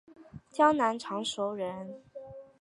[0.49, 2.01] 江南常熟人。